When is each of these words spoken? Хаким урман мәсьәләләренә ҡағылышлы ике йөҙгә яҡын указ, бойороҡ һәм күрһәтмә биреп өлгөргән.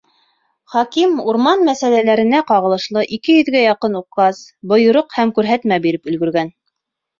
Хаким 0.75 1.11
урман 1.33 1.61
мәсьәләләренә 1.67 2.39
ҡағылышлы 2.53 3.05
ике 3.19 3.37
йөҙгә 3.37 3.63
яҡын 3.67 4.01
указ, 4.01 4.43
бойороҡ 4.75 5.17
һәм 5.21 5.37
күрһәтмә 5.39 5.81
биреп 5.87 6.13
өлгөргән. 6.15 6.55